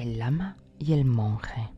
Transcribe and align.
El 0.00 0.20
lama 0.20 0.56
y 0.78 0.92
el 0.92 1.04
monje. 1.04 1.70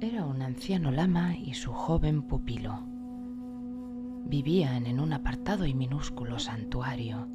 Era 0.00 0.24
un 0.24 0.42
anciano 0.42 0.90
lama 0.90 1.36
y 1.36 1.54
su 1.54 1.72
joven 1.72 2.22
pupilo. 2.22 2.80
Vivían 4.24 4.86
en 4.86 4.98
un 4.98 5.12
apartado 5.12 5.64
y 5.64 5.74
minúsculo 5.74 6.40
santuario. 6.40 7.28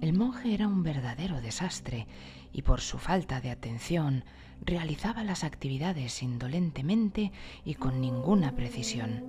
El 0.00 0.14
monje 0.14 0.54
era 0.54 0.66
un 0.66 0.82
verdadero 0.82 1.42
desastre 1.42 2.06
y 2.54 2.62
por 2.62 2.80
su 2.80 2.96
falta 2.96 3.42
de 3.42 3.50
atención 3.50 4.24
realizaba 4.62 5.24
las 5.24 5.44
actividades 5.44 6.22
indolentemente 6.22 7.32
y 7.66 7.74
con 7.74 8.00
ninguna 8.00 8.54
precisión. 8.56 9.24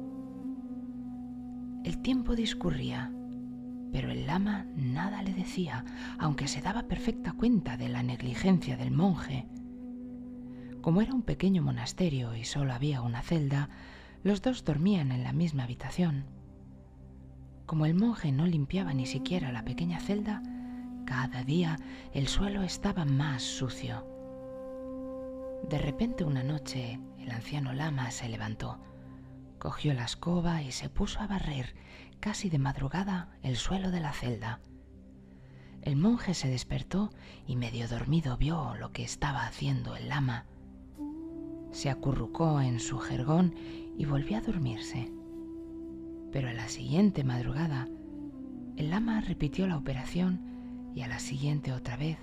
El 1.83 2.01
tiempo 2.01 2.37
discurría 2.37 3.11
pero 3.91 4.11
el 4.11 4.27
lama 4.27 4.65
nada 4.75 5.21
le 5.21 5.33
decía, 5.33 5.85
aunque 6.17 6.47
se 6.47 6.61
daba 6.61 6.83
perfecta 6.83 7.33
cuenta 7.33 7.77
de 7.77 7.89
la 7.89 8.03
negligencia 8.03 8.77
del 8.77 8.91
monje. 8.91 9.47
Como 10.81 11.01
era 11.01 11.13
un 11.13 11.23
pequeño 11.23 11.61
monasterio 11.61 12.35
y 12.35 12.45
solo 12.45 12.73
había 12.73 13.01
una 13.01 13.21
celda, 13.21 13.69
los 14.23 14.41
dos 14.41 14.63
dormían 14.63 15.11
en 15.11 15.23
la 15.23 15.33
misma 15.33 15.63
habitación. 15.63 16.25
Como 17.65 17.85
el 17.85 17.93
monje 17.93 18.31
no 18.31 18.45
limpiaba 18.47 18.93
ni 18.93 19.05
siquiera 19.05 19.51
la 19.51 19.63
pequeña 19.63 19.99
celda, 19.99 20.41
cada 21.05 21.43
día 21.43 21.77
el 22.13 22.27
suelo 22.27 22.63
estaba 22.63 23.05
más 23.05 23.43
sucio. 23.43 24.05
De 25.69 25.77
repente 25.77 26.23
una 26.23 26.43
noche 26.43 26.99
el 27.19 27.31
anciano 27.31 27.73
lama 27.73 28.11
se 28.11 28.29
levantó, 28.29 28.79
cogió 29.59 29.93
la 29.93 30.05
escoba 30.05 30.61
y 30.63 30.71
se 30.71 30.89
puso 30.89 31.19
a 31.19 31.27
barrer 31.27 31.75
casi 32.19 32.49
de 32.49 32.59
madrugada 32.59 33.29
el 33.43 33.55
suelo 33.55 33.91
de 33.91 33.99
la 33.99 34.13
celda. 34.13 34.59
El 35.81 35.95
monje 35.95 36.33
se 36.33 36.49
despertó 36.49 37.09
y 37.47 37.55
medio 37.55 37.87
dormido 37.87 38.37
vio 38.37 38.75
lo 38.75 38.91
que 38.91 39.03
estaba 39.03 39.45
haciendo 39.45 39.95
el 39.95 40.09
lama. 40.09 40.45
Se 41.71 41.89
acurrucó 41.89 42.61
en 42.61 42.79
su 42.79 42.99
jergón 42.99 43.55
y 43.97 44.05
volvió 44.05 44.37
a 44.37 44.41
dormirse. 44.41 45.11
Pero 46.31 46.49
a 46.49 46.53
la 46.53 46.67
siguiente 46.67 47.23
madrugada, 47.23 47.87
el 48.75 48.89
lama 48.89 49.21
repitió 49.21 49.67
la 49.67 49.77
operación 49.77 50.91
y 50.93 51.01
a 51.01 51.07
la 51.07 51.19
siguiente 51.19 51.71
otra 51.71 51.95
vez, 51.95 52.17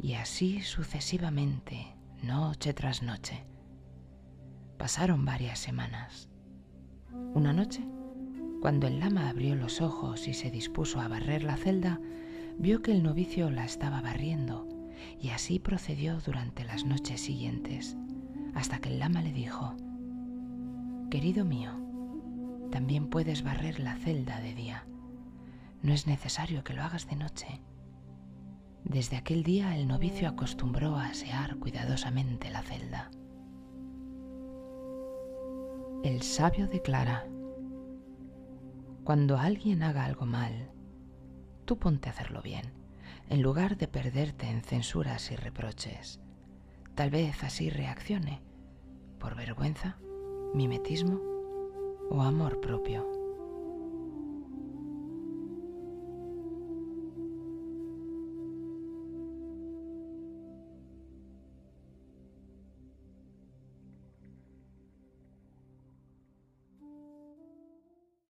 y 0.00 0.14
así 0.14 0.62
sucesivamente, 0.62 1.96
noche 2.22 2.74
tras 2.74 3.02
noche. 3.02 3.44
Pasaron 4.78 5.24
varias 5.24 5.58
semanas. 5.58 6.28
Una 7.34 7.52
noche, 7.52 7.84
cuando 8.60 8.86
el 8.86 9.00
lama 9.00 9.28
abrió 9.28 9.54
los 9.54 9.80
ojos 9.80 10.28
y 10.28 10.34
se 10.34 10.50
dispuso 10.50 11.00
a 11.00 11.08
barrer 11.08 11.42
la 11.42 11.56
celda, 11.56 12.00
vio 12.58 12.82
que 12.82 12.92
el 12.92 13.02
novicio 13.02 13.50
la 13.50 13.64
estaba 13.64 14.02
barriendo 14.02 14.68
y 15.20 15.30
así 15.30 15.58
procedió 15.58 16.20
durante 16.20 16.64
las 16.64 16.84
noches 16.84 17.22
siguientes, 17.22 17.96
hasta 18.54 18.78
que 18.78 18.90
el 18.90 18.98
lama 18.98 19.22
le 19.22 19.32
dijo, 19.32 19.74
Querido 21.10 21.44
mío, 21.44 21.72
también 22.70 23.08
puedes 23.08 23.42
barrer 23.42 23.80
la 23.80 23.96
celda 23.96 24.40
de 24.40 24.54
día. 24.54 24.86
No 25.82 25.92
es 25.92 26.06
necesario 26.06 26.62
que 26.62 26.74
lo 26.74 26.82
hagas 26.82 27.08
de 27.08 27.16
noche. 27.16 27.60
Desde 28.84 29.16
aquel 29.16 29.42
día 29.42 29.76
el 29.76 29.88
novicio 29.88 30.28
acostumbró 30.28 30.96
a 30.96 31.06
asear 31.06 31.56
cuidadosamente 31.56 32.50
la 32.50 32.62
celda. 32.62 33.10
El 36.04 36.22
sabio 36.22 36.66
declara, 36.66 37.26
cuando 39.10 39.38
alguien 39.38 39.82
haga 39.82 40.04
algo 40.04 40.24
mal, 40.24 40.70
tú 41.64 41.80
ponte 41.80 42.08
a 42.08 42.12
hacerlo 42.12 42.42
bien, 42.42 42.72
en 43.28 43.42
lugar 43.42 43.76
de 43.76 43.88
perderte 43.88 44.46
en 44.46 44.62
censuras 44.62 45.32
y 45.32 45.34
reproches. 45.34 46.20
Tal 46.94 47.10
vez 47.10 47.42
así 47.42 47.70
reaccione, 47.70 48.40
por 49.18 49.34
vergüenza, 49.34 49.96
mimetismo 50.54 51.20
o 52.08 52.22
amor 52.22 52.60
propio. 52.60 53.19